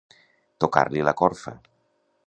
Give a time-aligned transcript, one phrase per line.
[0.65, 1.57] Tocar-li la corfa.